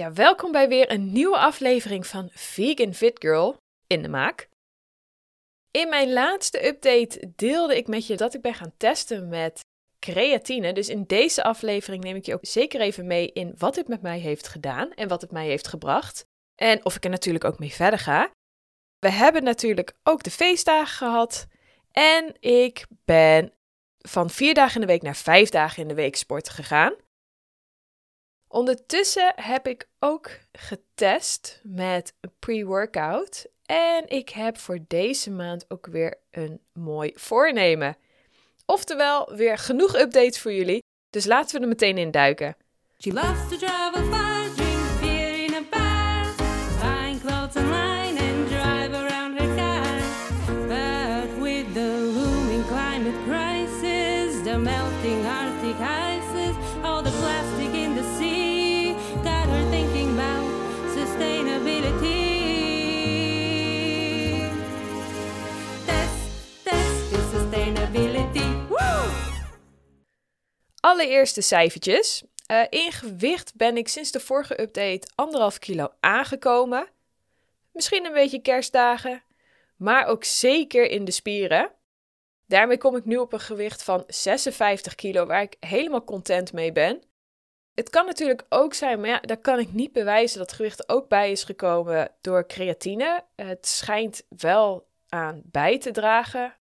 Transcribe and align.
Ja, 0.00 0.12
welkom 0.12 0.52
bij 0.52 0.68
weer 0.68 0.90
een 0.90 1.12
nieuwe 1.12 1.36
aflevering 1.36 2.06
van 2.06 2.28
Vegan 2.32 2.94
Fit 2.94 3.16
Girl 3.18 3.56
in 3.86 4.02
de 4.02 4.08
maak. 4.08 4.48
In 5.70 5.88
mijn 5.88 6.12
laatste 6.12 6.66
update 6.66 7.32
deelde 7.36 7.76
ik 7.76 7.86
met 7.86 8.06
je 8.06 8.16
dat 8.16 8.34
ik 8.34 8.40
ben 8.40 8.54
gaan 8.54 8.72
testen 8.76 9.28
met 9.28 9.60
creatine. 9.98 10.72
Dus 10.72 10.88
in 10.88 11.04
deze 11.06 11.42
aflevering 11.42 12.04
neem 12.04 12.16
ik 12.16 12.26
je 12.26 12.34
ook 12.34 12.46
zeker 12.46 12.80
even 12.80 13.06
mee 13.06 13.32
in 13.32 13.54
wat 13.58 13.74
dit 13.74 13.88
met 13.88 14.02
mij 14.02 14.18
heeft 14.18 14.48
gedaan 14.48 14.92
en 14.92 15.08
wat 15.08 15.20
het 15.20 15.30
mij 15.30 15.46
heeft 15.46 15.68
gebracht. 15.68 16.24
En 16.54 16.84
of 16.84 16.96
ik 16.96 17.04
er 17.04 17.10
natuurlijk 17.10 17.44
ook 17.44 17.58
mee 17.58 17.72
verder 17.72 17.98
ga. 17.98 18.30
We 18.98 19.10
hebben 19.10 19.42
natuurlijk 19.42 19.92
ook 20.02 20.22
de 20.22 20.30
feestdagen 20.30 20.96
gehad. 20.96 21.46
En 21.90 22.36
ik 22.40 22.86
ben 23.04 23.52
van 23.98 24.30
vier 24.30 24.54
dagen 24.54 24.74
in 24.74 24.80
de 24.80 24.92
week 24.92 25.02
naar 25.02 25.16
vijf 25.16 25.48
dagen 25.48 25.82
in 25.82 25.88
de 25.88 25.94
week 25.94 26.16
sporten 26.16 26.52
gegaan. 26.52 26.94
Ondertussen 28.52 29.32
heb 29.36 29.66
ik 29.66 29.88
ook 29.98 30.30
getest 30.52 31.60
met 31.62 32.14
pre-workout. 32.38 33.46
En 33.66 34.08
ik 34.08 34.28
heb 34.28 34.58
voor 34.58 34.78
deze 34.88 35.30
maand 35.30 35.64
ook 35.68 35.86
weer 35.86 36.18
een 36.30 36.60
mooi 36.72 37.12
voornemen. 37.14 37.96
Oftewel, 38.66 39.34
weer 39.34 39.58
genoeg 39.58 39.94
updates 39.94 40.40
voor 40.40 40.52
jullie. 40.52 40.82
Dus 41.10 41.24
laten 41.24 41.56
we 41.56 41.62
er 41.62 41.68
meteen 41.68 41.98
in 41.98 42.10
duiken. 42.10 42.56
Allereerst 70.90 71.42
cijfertjes. 71.42 72.22
Uh, 72.50 72.62
in 72.68 72.92
gewicht 72.92 73.54
ben 73.54 73.76
ik 73.76 73.88
sinds 73.88 74.10
de 74.10 74.20
vorige 74.20 74.60
update 74.60 75.08
anderhalf 75.14 75.58
kilo 75.58 75.88
aangekomen. 76.00 76.88
Misschien 77.72 78.04
een 78.04 78.12
beetje 78.12 78.40
kerstdagen, 78.40 79.22
maar 79.76 80.06
ook 80.06 80.24
zeker 80.24 80.90
in 80.90 81.04
de 81.04 81.10
spieren. 81.10 81.72
Daarmee 82.46 82.78
kom 82.78 82.96
ik 82.96 83.04
nu 83.04 83.16
op 83.16 83.32
een 83.32 83.40
gewicht 83.40 83.82
van 83.82 84.04
56 84.06 84.94
kilo, 84.94 85.26
waar 85.26 85.42
ik 85.42 85.56
helemaal 85.60 86.04
content 86.04 86.52
mee 86.52 86.72
ben. 86.72 87.02
Het 87.74 87.90
kan 87.90 88.06
natuurlijk 88.06 88.46
ook 88.48 88.74
zijn, 88.74 89.00
maar 89.00 89.08
ja, 89.08 89.20
daar 89.20 89.40
kan 89.40 89.58
ik 89.58 89.72
niet 89.72 89.92
bewijzen 89.92 90.38
dat 90.38 90.52
gewicht 90.52 90.88
ook 90.88 91.08
bij 91.08 91.30
is 91.30 91.44
gekomen 91.44 92.10
door 92.20 92.46
creatine. 92.46 93.24
Het 93.36 93.66
schijnt 93.66 94.22
wel 94.28 94.88
aan 95.08 95.42
bij 95.44 95.78
te 95.78 95.90
dragen. 95.90 96.56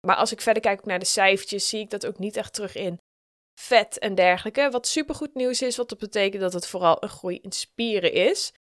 Maar 0.00 0.16
als 0.16 0.32
ik 0.32 0.40
verder 0.40 0.62
kijk 0.62 0.84
naar 0.84 0.98
de 0.98 1.04
cijfertjes, 1.04 1.68
zie 1.68 1.80
ik 1.80 1.90
dat 1.90 2.06
ook 2.06 2.18
niet 2.18 2.36
echt 2.36 2.54
terug 2.54 2.74
in 2.74 2.98
vet 3.58 3.98
en 3.98 4.14
dergelijke. 4.14 4.70
Wat 4.70 4.86
supergoed 4.86 5.34
nieuws 5.34 5.62
is, 5.62 5.76
wat 5.76 5.88
dat 5.88 5.98
betekent 5.98 6.42
dat 6.42 6.52
het 6.52 6.66
vooral 6.66 7.02
een 7.02 7.08
groei 7.08 7.38
in 7.42 7.52
spieren 7.52 8.12
is. 8.12 8.52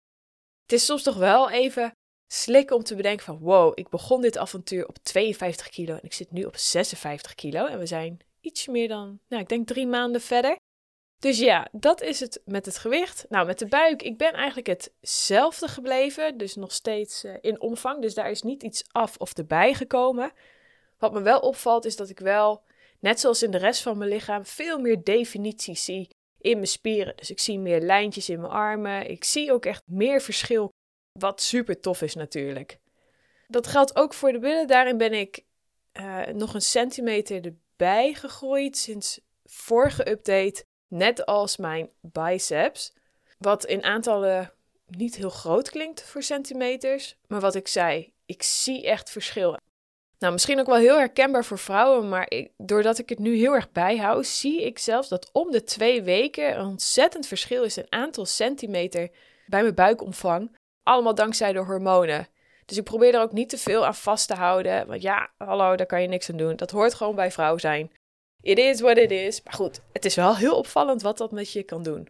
Het 0.63 0.73
is 0.73 0.85
soms 0.85 1.03
toch 1.03 1.17
wel 1.17 1.51
even 1.51 1.93
slikken 2.27 2.77
om 2.77 2.83
te 2.83 2.95
bedenken 2.95 3.25
van 3.25 3.39
wow, 3.39 3.73
ik 3.75 3.89
begon 3.89 4.21
dit 4.21 4.39
avontuur 4.39 4.89
op 4.89 4.99
52 4.99 5.69
kilo 5.69 5.95
en 5.95 6.03
ik 6.03 6.13
zit 6.13 6.31
nu 6.31 6.45
op 6.45 6.57
56 6.57 7.35
kilo. 7.35 7.67
En 7.67 7.79
we 7.79 7.87
zijn 7.87 8.19
iets 8.41 8.67
meer 8.67 8.89
dan, 8.89 9.21
nou 9.29 9.43
ik 9.43 9.49
denk 9.49 9.67
drie 9.67 9.87
maanden 9.87 10.21
verder. 10.21 10.57
Dus 11.19 11.39
ja, 11.39 11.69
dat 11.73 12.01
is 12.03 12.21
het 12.21 12.43
met 12.45 12.67
het 12.67 12.79
gewicht. 12.79 13.27
Nou, 13.29 13.47
met 13.47 13.59
de 13.59 13.67
buik, 13.67 14.03
ik 14.03 14.19
ben 14.19 14.33
eigenlijk 14.33 14.67
hetzelfde 14.67 15.69
gebleven, 15.69 16.37
dus 16.37 16.55
nog 16.55 16.73
steeds 16.73 17.25
uh, 17.25 17.35
in 17.41 17.61
omvang. 17.61 18.03
Dus 18.03 18.15
daar 18.15 18.31
is 18.31 18.43
niet 18.43 18.63
iets 18.63 18.85
af 18.93 19.17
of 19.17 19.33
erbij 19.33 19.75
gekomen. 19.75 20.33
Wat 20.99 21.13
me 21.13 21.23
wel 21.23 21.41
opvalt 21.41 21.85
is 21.85 21.97
dat 21.97 22.09
ik 22.09 22.19
wel 22.19 22.65
net 23.01 23.21
zoals 23.21 23.43
in 23.43 23.51
de 23.51 23.59
rest 23.59 23.83
van 23.83 23.99
mijn 23.99 24.11
lichaam, 24.11 24.47
veel 24.47 24.79
meer 24.79 25.03
definitie 25.03 25.77
zie 25.77 26.09
in 26.39 26.55
mijn 26.55 26.67
spieren. 26.67 27.17
Dus 27.17 27.31
ik 27.31 27.41
zie 27.41 27.59
meer 27.59 27.81
lijntjes 27.81 28.29
in 28.29 28.41
mijn 28.41 28.53
armen. 28.53 29.11
Ik 29.11 29.25
zie 29.25 29.53
ook 29.53 29.67
echt 29.67 29.83
meer 29.87 30.21
verschil, 30.21 30.73
wat 31.13 31.41
super 31.41 31.81
tof 31.81 32.03
is 32.03 32.15
natuurlijk. 32.15 32.79
Dat 33.49 33.67
geldt 33.67 33.97
ook 33.97 34.15
voor 34.15 34.33
de 34.33 34.39
billen. 34.39 34.67
Daarin 34.67 34.97
ben 34.97 35.13
ik 35.13 35.45
uh, 35.93 36.27
nog 36.27 36.55
een 36.55 36.63
centimeter 36.63 37.45
erbij 37.45 38.15
gegroeid 38.15 38.77
sinds 38.77 39.21
vorige 39.45 40.11
update. 40.11 40.65
Net 40.89 41.27
als 41.27 41.57
mijn 41.57 41.91
biceps. 42.01 42.93
Wat 43.39 43.65
in 43.65 43.83
aantallen 43.83 44.53
niet 44.87 45.17
heel 45.17 45.31
groot 45.31 45.71
klinkt 45.71 46.03
voor 46.03 46.23
centimeters. 46.23 47.17
Maar 47.27 47.41
wat 47.41 47.55
ik 47.55 47.69
zei, 47.69 48.13
ik 48.27 48.43
zie 48.43 48.87
echt 48.87 49.11
verschil. 49.11 49.57
Nou, 50.19 50.33
misschien 50.33 50.61
ook 50.61 50.67
wel 50.67 50.77
heel 50.77 50.99
herkenbaar 50.99 51.45
voor 51.45 51.59
vrouwen, 51.59 52.09
maar 52.09 52.31
ik, 52.31 52.53
doordat 52.57 52.99
ik 52.99 53.09
het 53.09 53.19
nu 53.19 53.37
heel 53.37 53.55
erg 53.55 53.73
bijhoud, 53.73 54.27
zie 54.27 54.63
ik 54.63 54.79
zelfs 54.79 55.09
dat 55.09 55.31
om 55.33 55.51
de 55.51 55.65
twee 55.65 56.03
weken 56.03 56.59
een 56.59 56.67
ontzettend 56.67 57.27
verschil 57.27 57.65
is 57.65 57.77
in 57.77 57.87
aantal 57.89 58.27
centimeter 58.27 59.11
bij 59.47 59.63
mijn 59.63 59.75
buikomvang. 59.75 60.57
Allemaal 60.83 61.15
dankzij 61.15 61.53
de 61.53 61.59
hormonen. 61.59 62.29
Dus 62.67 62.77
ik 62.77 62.85
probeer 62.85 63.15
er 63.15 63.21
ook 63.21 63.33
niet 63.33 63.49
te 63.49 63.59
veel 63.59 63.87
aan 63.87 63.95
vast 63.95 64.29
te 64.29 64.35
houden. 64.35 64.87
Want 64.87 65.03
ja, 65.03 65.31
hallo, 65.37 65.77
daar 65.77 65.87
kan 65.87 66.03
je 66.03 66.09
niks 66.09 66.31
aan 66.31 66.37
doen. 66.37 66.57
Dat 66.57 66.71
hoort 66.71 66.95
gewoon 66.95 67.15
bij 67.15 67.31
vrouw 67.31 67.59
zijn. 67.59 67.93
It 68.43 68.59
is 68.59 68.81
what 68.81 68.97
it 68.97 69.11
is. 69.11 69.43
Maar 69.43 69.55
goed, 69.55 69.81
het 69.93 70.05
is 70.05 70.15
wel 70.15 70.37
heel 70.37 70.57
opvallend 70.57 71.03
wat 71.03 71.19
dat 71.19 71.31
met 71.31 71.53
je 71.53 71.63
kan 71.63 71.83
doen. 71.83 72.09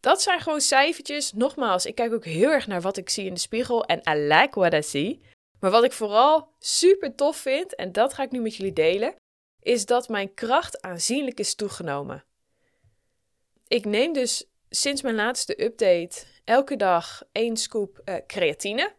Dat 0.00 0.22
zijn 0.22 0.40
gewoon 0.40 0.60
cijfertjes. 0.60 1.32
Nogmaals, 1.32 1.86
ik 1.86 1.94
kijk 1.94 2.12
ook 2.12 2.24
heel 2.24 2.50
erg 2.50 2.66
naar 2.66 2.80
wat 2.80 2.96
ik 2.96 3.10
zie 3.10 3.26
in 3.26 3.34
de 3.34 3.40
spiegel. 3.40 3.84
En 3.84 4.00
I 4.08 4.14
like 4.14 4.58
what 4.58 4.72
I 4.74 4.82
see. 4.82 5.20
Maar 5.60 5.70
wat 5.70 5.84
ik 5.84 5.92
vooral 5.92 6.48
super 6.58 7.14
tof 7.14 7.36
vind, 7.36 7.74
en 7.74 7.92
dat 7.92 8.14
ga 8.14 8.22
ik 8.22 8.30
nu 8.30 8.40
met 8.40 8.56
jullie 8.56 8.72
delen, 8.72 9.14
is 9.60 9.86
dat 9.86 10.08
mijn 10.08 10.34
kracht 10.34 10.82
aanzienlijk 10.82 11.38
is 11.38 11.54
toegenomen. 11.54 12.24
Ik 13.68 13.84
neem 13.84 14.12
dus 14.12 14.50
sinds 14.70 15.02
mijn 15.02 15.14
laatste 15.14 15.64
update 15.64 16.24
elke 16.44 16.76
dag 16.76 17.22
één 17.32 17.56
scoop 17.56 18.00
uh, 18.04 18.14
creatine. 18.26 18.94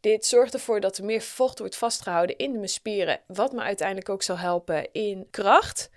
Dit 0.00 0.26
zorgt 0.26 0.54
ervoor 0.54 0.80
dat 0.80 0.98
er 0.98 1.04
meer 1.04 1.20
vocht 1.20 1.58
wordt 1.58 1.76
vastgehouden 1.76 2.36
in 2.36 2.52
mijn 2.52 2.68
spieren, 2.68 3.20
wat 3.26 3.52
me 3.52 3.60
uiteindelijk 3.60 4.08
ook 4.08 4.22
zal 4.22 4.38
helpen 4.38 4.92
in 4.92 5.28
kracht. 5.30 5.90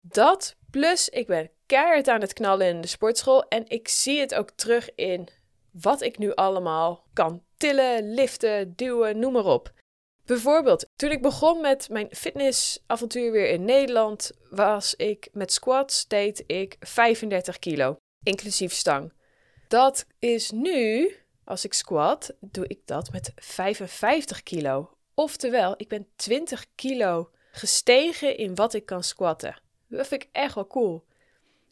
Dat 0.00 0.56
plus 0.70 1.08
ik 1.08 1.26
ben 1.26 1.50
keihard 1.66 2.08
aan 2.08 2.20
het 2.20 2.32
knallen 2.32 2.66
in 2.66 2.80
de 2.80 2.86
sportschool 2.86 3.48
en 3.48 3.68
ik 3.68 3.88
zie 3.88 4.20
het 4.20 4.34
ook 4.34 4.50
terug 4.50 4.94
in 4.94 5.28
wat 5.72 6.00
ik 6.00 6.18
nu 6.18 6.34
allemaal 6.34 7.04
kan 7.12 7.42
tillen, 7.58 8.14
liften, 8.14 8.72
duwen, 8.76 9.18
noem 9.18 9.32
maar 9.32 9.44
op. 9.44 9.72
Bijvoorbeeld, 10.24 10.86
toen 10.96 11.10
ik 11.10 11.22
begon 11.22 11.60
met 11.60 11.88
mijn 11.88 12.08
fitnessavontuur 12.10 13.32
weer 13.32 13.48
in 13.50 13.64
Nederland, 13.64 14.30
was 14.50 14.94
ik 14.94 15.28
met 15.32 15.52
squats 15.52 16.06
deed 16.06 16.44
ik 16.46 16.76
35 16.80 17.58
kilo, 17.58 17.96
inclusief 18.22 18.72
stang. 18.72 19.12
Dat 19.68 20.06
is 20.18 20.50
nu, 20.50 21.14
als 21.44 21.64
ik 21.64 21.72
squat, 21.72 22.34
doe 22.40 22.66
ik 22.66 22.80
dat 22.84 23.12
met 23.12 23.32
55 23.36 24.42
kilo. 24.42 24.90
Oftewel, 25.14 25.74
ik 25.76 25.88
ben 25.88 26.06
20 26.16 26.66
kilo 26.74 27.30
gestegen 27.52 28.36
in 28.36 28.54
wat 28.54 28.74
ik 28.74 28.86
kan 28.86 29.02
squatten. 29.02 29.60
Dat 29.88 30.06
vind 30.06 30.22
ik 30.22 30.28
echt 30.32 30.54
wel 30.54 30.66
cool. 30.66 31.04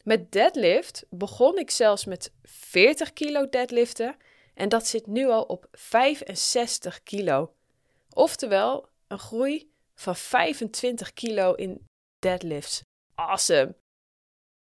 Met 0.03 0.31
deadlift 0.31 1.05
begon 1.09 1.57
ik 1.57 1.71
zelfs 1.71 2.05
met 2.05 2.33
40 2.43 3.13
kilo 3.13 3.49
deadliften 3.49 4.15
en 4.57 4.69
dat 4.69 4.87
zit 4.87 5.07
nu 5.07 5.27
al 5.27 5.43
op 5.43 5.67
65 5.71 7.03
kilo. 7.03 7.53
Oftewel 8.13 8.89
een 9.07 9.19
groei 9.19 9.71
van 9.95 10.15
25 10.15 11.13
kilo 11.13 11.53
in 11.53 11.85
deadlifts. 12.19 12.81
Awesome! 13.15 13.75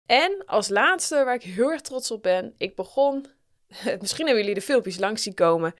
En 0.06 0.46
als 0.46 0.70
laatste, 0.70 1.24
waar 1.24 1.36
ik 1.36 1.44
heel 1.44 1.72
erg 1.72 1.82
trots 1.82 2.12
op 2.12 2.24
ben, 2.24 2.56
ik 2.58 2.76
begon, 2.76 3.26
misschien 4.02 4.26
hebben 4.26 4.44
jullie 4.44 4.60
de 4.60 4.66
filmpjes 4.66 5.00
langs 5.00 5.24
zien 5.24 5.34
komen. 5.34 5.74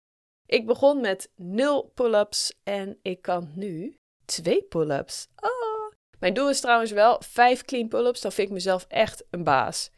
Ik 0.46 0.66
begon 0.66 1.02
met 1.02 1.32
0 1.36 1.92
pull-ups 1.94 2.54
en 2.64 3.00
ik 3.02 3.22
kan 3.22 3.52
nu 3.56 3.98
2 4.26 4.64
pull-ups. 4.64 5.28
Oh. 5.36 5.92
Mijn 6.20 6.34
doel 6.34 6.50
is 6.50 6.60
trouwens 6.60 6.92
wel 6.92 7.22
5 7.22 7.64
clean 7.64 7.88
pull-ups, 7.88 8.22
dan 8.22 8.32
vind 8.32 8.48
ik 8.48 8.54
mezelf 8.54 8.86
echt 8.88 9.24
een 9.30 9.44
baas. 9.44 9.92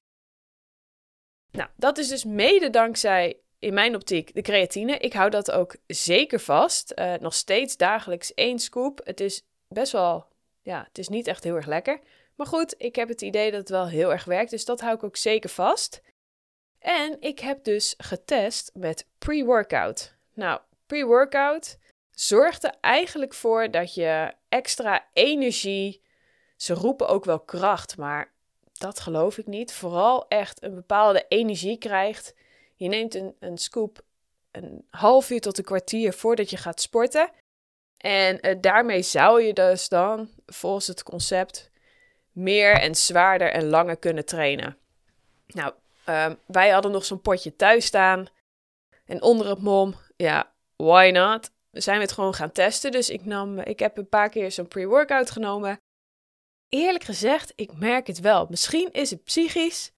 Nou, 1.51 1.69
dat 1.75 1.97
is 1.97 2.07
dus 2.07 2.23
mede 2.23 2.69
dankzij 2.69 3.39
in 3.65 3.73
mijn 3.73 3.95
optiek 3.95 4.33
de 4.33 4.41
creatine. 4.41 4.97
Ik 4.97 5.13
hou 5.13 5.29
dat 5.29 5.51
ook 5.51 5.75
zeker 5.87 6.39
vast. 6.39 6.91
Uh, 6.95 7.13
nog 7.13 7.33
steeds 7.33 7.77
dagelijks 7.77 8.33
één 8.33 8.59
scoop. 8.59 9.01
Het 9.03 9.19
is 9.19 9.43
best 9.67 9.91
wel, 9.91 10.27
ja, 10.61 10.83
het 10.87 10.97
is 10.97 11.07
niet 11.07 11.27
echt 11.27 11.43
heel 11.43 11.55
erg 11.55 11.65
lekker. 11.65 11.99
Maar 12.35 12.47
goed, 12.47 12.75
ik 12.77 12.95
heb 12.95 13.07
het 13.07 13.21
idee 13.21 13.51
dat 13.51 13.59
het 13.59 13.69
wel 13.69 13.87
heel 13.87 14.11
erg 14.11 14.25
werkt, 14.25 14.49
dus 14.49 14.65
dat 14.65 14.81
hou 14.81 14.95
ik 14.95 15.03
ook 15.03 15.15
zeker 15.17 15.49
vast. 15.49 16.01
En 16.79 17.17
ik 17.19 17.39
heb 17.39 17.63
dus 17.63 17.93
getest 17.97 18.71
met 18.73 19.07
pre-workout. 19.17 20.15
Nou, 20.33 20.59
pre-workout 20.85 21.77
zorgt 22.11 22.63
er 22.63 22.73
eigenlijk 22.81 23.33
voor 23.33 23.71
dat 23.71 23.93
je 23.93 24.33
extra 24.49 25.07
energie, 25.13 26.01
ze 26.55 26.73
roepen 26.73 27.07
ook 27.07 27.25
wel 27.25 27.39
kracht, 27.39 27.97
maar 27.97 28.33
dat 28.73 28.99
geloof 28.99 29.37
ik 29.37 29.47
niet. 29.47 29.73
Vooral 29.73 30.27
echt 30.27 30.63
een 30.63 30.75
bepaalde 30.75 31.25
energie 31.27 31.77
krijgt. 31.77 32.33
Je 32.75 32.87
neemt 32.87 33.15
een, 33.15 33.35
een 33.39 33.57
scoop 33.57 34.03
een 34.51 34.85
half 34.89 35.29
uur 35.29 35.41
tot 35.41 35.57
een 35.57 35.63
kwartier 35.63 36.13
voordat 36.13 36.49
je 36.49 36.57
gaat 36.57 36.81
sporten. 36.81 37.31
En 37.97 38.47
uh, 38.47 38.55
daarmee 38.61 39.01
zou 39.01 39.41
je 39.41 39.53
dus 39.53 39.89
dan, 39.89 40.29
volgens 40.45 40.87
het 40.87 41.03
concept, 41.03 41.69
meer 42.31 42.73
en 42.73 42.95
zwaarder 42.95 43.51
en 43.51 43.69
langer 43.69 43.97
kunnen 43.97 44.25
trainen. 44.25 44.77
Nou, 45.47 45.73
um, 46.09 46.37
wij 46.45 46.69
hadden 46.69 46.91
nog 46.91 47.05
zo'n 47.05 47.21
potje 47.21 47.55
thuis 47.55 47.85
staan. 47.85 48.27
En 49.05 49.21
onder 49.21 49.49
het 49.49 49.61
mom, 49.61 49.95
ja, 50.15 50.53
why 50.75 51.09
not? 51.13 51.51
Zijn 51.71 51.97
we 51.97 52.03
het 52.03 52.11
gewoon 52.11 52.33
gaan 52.33 52.51
testen. 52.51 52.91
Dus 52.91 53.09
ik, 53.09 53.25
nam, 53.25 53.59
ik 53.59 53.79
heb 53.79 53.97
een 53.97 54.09
paar 54.09 54.29
keer 54.29 54.51
zo'n 54.51 54.67
pre-workout 54.67 55.31
genomen. 55.31 55.77
Eerlijk 56.69 57.03
gezegd, 57.03 57.53
ik 57.55 57.77
merk 57.77 58.07
het 58.07 58.19
wel. 58.19 58.47
Misschien 58.49 58.91
is 58.91 59.09
het 59.09 59.23
psychisch. 59.23 59.91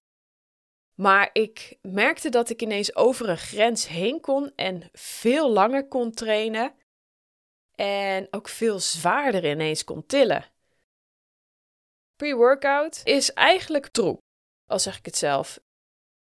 Maar 1.00 1.30
ik 1.32 1.78
merkte 1.82 2.28
dat 2.28 2.50
ik 2.50 2.62
ineens 2.62 2.96
over 2.96 3.28
een 3.28 3.38
grens 3.38 3.86
heen 3.86 4.20
kon 4.20 4.52
en 4.56 4.88
veel 4.92 5.50
langer 5.50 5.88
kon 5.88 6.12
trainen. 6.12 6.74
En 7.74 8.28
ook 8.30 8.48
veel 8.48 8.78
zwaarder 8.78 9.50
ineens 9.50 9.84
kon 9.84 10.06
tillen. 10.06 10.44
Pre-workout 12.16 13.00
is 13.04 13.32
eigenlijk 13.32 13.86
troep, 13.86 14.18
al 14.66 14.78
zeg 14.78 14.98
ik 14.98 15.04
het 15.04 15.16
zelf. 15.16 15.60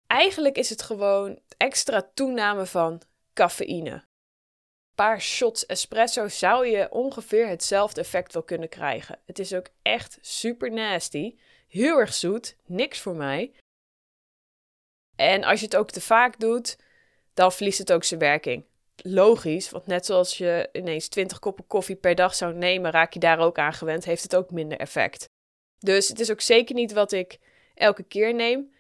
Eigenlijk 0.08 0.58
is 0.58 0.70
het 0.70 0.82
gewoon 0.82 1.42
extra 1.58 2.10
toename 2.14 2.66
van 2.66 3.02
cafeïne. 3.34 3.92
Een 3.92 4.96
paar 4.96 5.22
shots 5.22 5.66
espresso 5.66 6.28
zou 6.28 6.68
je 6.68 6.92
ongeveer 6.92 7.48
hetzelfde 7.48 8.02
effect 8.02 8.34
wel 8.34 8.44
kunnen 8.44 8.70
krijgen. 8.70 9.22
Het 9.26 9.40
is 9.40 9.54
ook 9.54 9.68
echt 9.82 10.18
super 10.22 10.72
nasty. 10.72 11.38
Heel 11.68 11.98
erg 12.00 12.14
zoet, 12.14 12.56
niks 12.66 13.00
voor 13.00 13.16
mij. 13.16 13.54
En 15.20 15.44
als 15.44 15.60
je 15.60 15.66
het 15.66 15.76
ook 15.76 15.92
te 15.92 16.02
vaak 16.02 16.40
doet, 16.40 16.78
dan 17.34 17.52
verliest 17.52 17.78
het 17.78 17.92
ook 17.92 18.04
zijn 18.04 18.20
werking. 18.20 18.66
Logisch, 18.96 19.70
want 19.70 19.88
net 19.88 20.06
zoals 20.06 20.38
je 20.38 20.70
ineens 20.72 21.08
20 21.08 21.40
koppen 21.40 21.68
koffie 21.68 21.96
per 21.96 22.16
dag 22.16 22.36
zou 22.36 22.54
nemen, 22.54 22.92
raak 22.92 23.14
je 23.14 23.20
daar 23.20 23.40
ook 23.40 23.58
aan 23.58 23.74
gewend, 23.74 24.06
heeft 24.06 24.24
het 24.24 24.36
ook 24.36 24.52
minder 24.52 24.78
effect. 24.78 25.26
Dus 25.78 26.08
het 26.08 26.20
is 26.20 26.32
ook 26.32 26.42
zeker 26.42 26.76
niet 26.76 26.94
wat 26.94 27.12
ik 27.12 27.40
elke 27.74 28.04
keer 28.04 28.34
neem. 28.34 28.72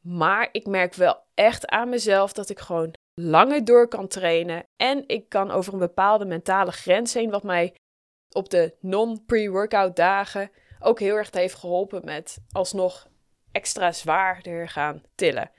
Maar 0.00 0.48
ik 0.52 0.66
merk 0.66 0.94
wel 0.94 1.22
echt 1.34 1.66
aan 1.66 1.88
mezelf 1.88 2.32
dat 2.32 2.48
ik 2.48 2.58
gewoon 2.58 2.94
langer 3.14 3.64
door 3.64 3.88
kan 3.88 4.08
trainen. 4.08 4.66
En 4.76 5.04
ik 5.06 5.28
kan 5.28 5.50
over 5.50 5.72
een 5.72 5.78
bepaalde 5.78 6.24
mentale 6.24 6.72
grens 6.72 7.14
heen, 7.14 7.30
wat 7.30 7.42
mij 7.42 7.74
op 8.30 8.50
de 8.50 8.74
non-pre-workout 8.80 9.96
dagen 9.96 10.50
ook 10.80 11.00
heel 11.00 11.16
erg 11.16 11.30
heeft 11.30 11.54
geholpen 11.54 12.04
met 12.04 12.38
alsnog 12.52 13.08
extra 13.52 13.92
zwaarder 13.92 14.68
gaan 14.68 15.02
tillen. 15.14 15.50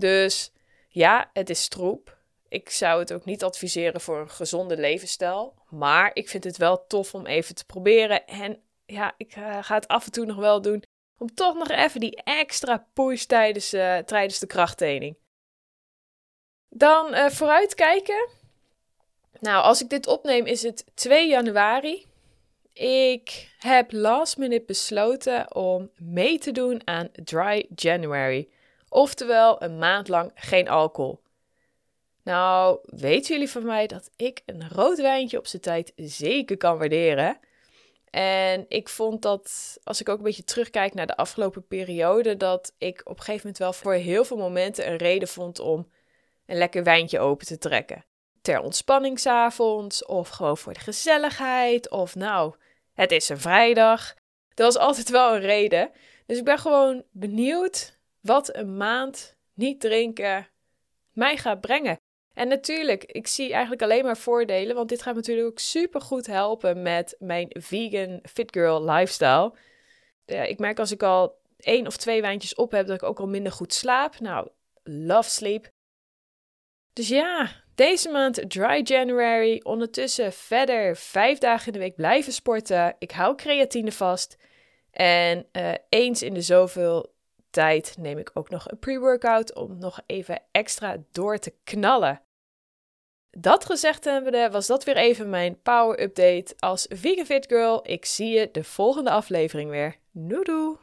Dus 0.00 0.52
ja, 0.88 1.30
het 1.32 1.50
is 1.50 1.68
troep. 1.68 2.18
Ik 2.48 2.70
zou 2.70 3.00
het 3.00 3.12
ook 3.12 3.24
niet 3.24 3.44
adviseren 3.44 4.00
voor 4.00 4.20
een 4.20 4.30
gezonde 4.30 4.76
levensstijl. 4.76 5.54
Maar 5.68 6.10
ik 6.14 6.28
vind 6.28 6.44
het 6.44 6.56
wel 6.56 6.86
tof 6.86 7.14
om 7.14 7.26
even 7.26 7.54
te 7.54 7.64
proberen. 7.64 8.26
En 8.26 8.62
ja, 8.86 9.14
ik 9.16 9.36
uh, 9.36 9.58
ga 9.62 9.74
het 9.74 9.88
af 9.88 10.04
en 10.04 10.12
toe 10.12 10.24
nog 10.24 10.36
wel 10.36 10.62
doen. 10.62 10.82
Om 11.18 11.34
toch 11.34 11.54
nog 11.54 11.68
even 11.68 12.00
die 12.00 12.22
extra 12.24 12.86
push 12.92 13.24
tijdens, 13.24 13.68
tijdens 14.04 14.38
de 14.38 14.46
krachttraining. 14.46 15.16
Dan 16.68 17.14
uh, 17.14 17.28
vooruitkijken. 17.28 18.28
Nou, 19.40 19.64
als 19.64 19.82
ik 19.82 19.88
dit 19.88 20.06
opneem 20.06 20.46
is 20.46 20.62
het 20.62 20.84
2 20.94 21.28
januari. 21.28 22.06
Ik 22.72 23.54
heb 23.58 23.92
last 23.92 24.36
minute 24.36 24.64
besloten 24.66 25.54
om 25.54 25.90
mee 25.96 26.38
te 26.38 26.52
doen 26.52 26.80
aan 26.84 27.08
Dry 27.12 27.66
January. 27.74 28.48
Oftewel 28.92 29.62
een 29.62 29.78
maand 29.78 30.08
lang 30.08 30.30
geen 30.34 30.68
alcohol. 30.68 31.20
Nou, 32.22 32.78
weten 32.82 33.34
jullie 33.34 33.50
van 33.50 33.64
mij 33.64 33.86
dat 33.86 34.10
ik 34.16 34.42
een 34.46 34.68
rood 34.68 35.00
wijntje 35.00 35.38
op 35.38 35.46
zijn 35.46 35.62
tijd 35.62 35.92
zeker 35.96 36.56
kan 36.56 36.78
waarderen? 36.78 37.38
En 38.10 38.64
ik 38.68 38.88
vond 38.88 39.22
dat, 39.22 39.78
als 39.84 40.00
ik 40.00 40.08
ook 40.08 40.18
een 40.18 40.24
beetje 40.24 40.44
terugkijk 40.44 40.94
naar 40.94 41.06
de 41.06 41.16
afgelopen 41.16 41.66
periode, 41.66 42.36
dat 42.36 42.74
ik 42.78 43.00
op 43.04 43.16
een 43.16 43.24
gegeven 43.24 43.40
moment 43.40 43.58
wel 43.58 43.72
voor 43.72 43.92
heel 43.92 44.24
veel 44.24 44.36
momenten 44.36 44.88
een 44.88 44.96
reden 44.96 45.28
vond 45.28 45.58
om 45.58 45.90
een 46.46 46.56
lekker 46.56 46.84
wijntje 46.84 47.20
open 47.20 47.46
te 47.46 47.58
trekken. 47.58 48.04
Ter 48.42 48.60
ontspanningsavonds, 48.60 50.04
of 50.04 50.28
gewoon 50.28 50.58
voor 50.58 50.72
de 50.72 50.80
gezelligheid, 50.80 51.90
of 51.90 52.14
nou, 52.14 52.54
het 52.94 53.12
is 53.12 53.28
een 53.28 53.40
vrijdag. 53.40 54.14
Dat 54.54 54.74
was 54.74 54.82
altijd 54.82 55.10
wel 55.10 55.34
een 55.34 55.40
reden. 55.40 55.90
Dus 56.26 56.38
ik 56.38 56.44
ben 56.44 56.58
gewoon 56.58 57.04
benieuwd 57.10 57.98
wat 58.20 58.56
een 58.56 58.76
maand 58.76 59.36
niet 59.54 59.80
drinken 59.80 60.48
mij 61.12 61.36
gaat 61.36 61.60
brengen. 61.60 62.00
En 62.34 62.48
natuurlijk, 62.48 63.04
ik 63.04 63.26
zie 63.26 63.52
eigenlijk 63.52 63.82
alleen 63.82 64.04
maar 64.04 64.16
voordelen, 64.16 64.76
want 64.76 64.88
dit 64.88 65.02
gaat 65.02 65.14
natuurlijk 65.14 65.46
ook 65.46 65.58
super 65.58 66.00
goed 66.00 66.26
helpen 66.26 66.82
met 66.82 67.16
mijn 67.18 67.48
vegan 67.48 68.20
fit 68.22 68.52
girl 68.52 68.84
lifestyle. 68.84 69.54
Ja, 70.24 70.42
ik 70.42 70.58
merk 70.58 70.78
als 70.78 70.92
ik 70.92 71.02
al 71.02 71.38
één 71.56 71.86
of 71.86 71.96
twee 71.96 72.20
wijntjes 72.20 72.54
op 72.54 72.70
heb, 72.70 72.86
dat 72.86 72.96
ik 72.96 73.08
ook 73.08 73.18
al 73.18 73.28
minder 73.28 73.52
goed 73.52 73.74
slaap. 73.74 74.20
Nou, 74.20 74.48
love 74.82 75.30
sleep. 75.30 75.70
Dus 76.92 77.08
ja, 77.08 77.50
deze 77.74 78.10
maand 78.10 78.50
dry 78.50 78.80
January. 78.82 79.60
Ondertussen 79.62 80.32
verder 80.32 80.96
vijf 80.96 81.38
dagen 81.38 81.66
in 81.66 81.72
de 81.72 81.78
week 81.78 81.96
blijven 81.96 82.32
sporten. 82.32 82.96
Ik 82.98 83.10
hou 83.10 83.34
creatine 83.34 83.92
vast. 83.92 84.36
En 84.90 85.46
uh, 85.52 85.72
eens 85.88 86.22
in 86.22 86.34
de 86.34 86.42
zoveel 86.42 87.12
tijd 87.50 87.96
neem 87.98 88.18
ik 88.18 88.30
ook 88.34 88.50
nog 88.50 88.70
een 88.70 88.78
pre-workout 88.78 89.54
om 89.54 89.78
nog 89.78 90.00
even 90.06 90.42
extra 90.50 90.96
door 91.12 91.38
te 91.38 91.54
knallen. 91.64 92.22
Dat 93.30 93.64
gezegd 93.64 94.04
hebbende 94.04 94.48
was 94.50 94.66
dat 94.66 94.84
weer 94.84 94.96
even 94.96 95.30
mijn 95.30 95.62
power 95.62 96.02
update 96.02 96.54
als 96.58 96.86
Vegan 96.88 97.24
Fit 97.24 97.46
Girl. 97.46 97.80
Ik 97.82 98.04
zie 98.04 98.28
je 98.28 98.48
de 98.52 98.64
volgende 98.64 99.10
aflevering 99.10 99.70
weer. 99.70 99.96
Doei 100.12 100.76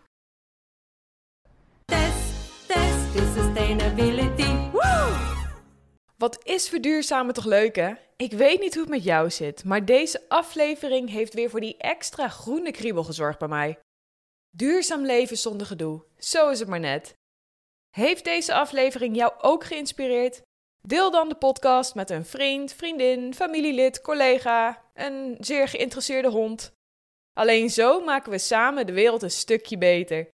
Test, 1.85 2.67
test, 2.67 3.35
sustainability. 3.35 4.69
Woo! 4.71 5.35
Wat 6.17 6.45
is 6.45 6.69
verduurzamen 6.69 7.33
toch 7.33 7.45
leuk 7.45 7.75
hè? 7.75 7.93
Ik 8.15 8.31
weet 8.31 8.59
niet 8.59 8.73
hoe 8.73 8.83
het 8.83 8.91
met 8.91 9.03
jou 9.03 9.29
zit, 9.29 9.63
maar 9.63 9.85
deze 9.85 10.25
aflevering 10.27 11.09
heeft 11.09 11.33
weer 11.33 11.49
voor 11.49 11.59
die 11.59 11.77
extra 11.77 12.27
groene 12.27 12.71
kriebel 12.71 13.03
gezorgd 13.03 13.39
bij 13.39 13.47
mij. 13.47 13.79
Duurzaam 14.57 15.05
leven 15.05 15.37
zonder 15.37 15.67
gedoe, 15.67 16.03
zo 16.17 16.49
is 16.49 16.59
het 16.59 16.67
maar 16.67 16.79
net. 16.79 17.13
Heeft 17.95 18.23
deze 18.23 18.53
aflevering 18.53 19.15
jou 19.15 19.33
ook 19.41 19.63
geïnspireerd? 19.63 20.41
Deel 20.81 21.11
dan 21.11 21.29
de 21.29 21.35
podcast 21.35 21.95
met 21.95 22.09
een 22.09 22.25
vriend, 22.25 22.73
vriendin, 22.73 23.33
familielid, 23.33 24.01
collega, 24.01 24.83
een 24.93 25.37
zeer 25.39 25.67
geïnteresseerde 25.67 26.29
hond. 26.29 26.71
Alleen 27.33 27.69
zo 27.69 28.03
maken 28.03 28.31
we 28.31 28.37
samen 28.37 28.85
de 28.85 28.93
wereld 28.93 29.21
een 29.21 29.31
stukje 29.31 29.77
beter. 29.77 30.29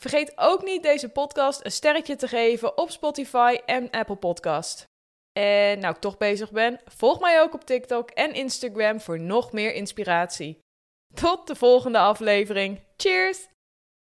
Vergeet 0.00 0.32
ook 0.36 0.62
niet 0.62 0.82
deze 0.82 1.08
podcast 1.08 1.64
een 1.64 1.72
sterretje 1.72 2.16
te 2.16 2.28
geven 2.28 2.78
op 2.78 2.90
Spotify 2.90 3.58
en 3.66 3.90
Apple 3.90 4.16
Podcast. 4.16 4.84
En 5.32 5.78
nou 5.78 5.94
ik 5.94 6.00
toch 6.00 6.16
bezig 6.16 6.50
ben, 6.50 6.80
volg 6.84 7.20
mij 7.20 7.40
ook 7.40 7.54
op 7.54 7.64
TikTok 7.64 8.10
en 8.10 8.34
Instagram 8.34 9.00
voor 9.00 9.20
nog 9.20 9.52
meer 9.52 9.74
inspiratie. 9.74 10.62
Tot 11.14 11.46
de 11.46 11.54
volgende 11.54 11.98
aflevering. 11.98 12.80
Cheers! 12.96 13.48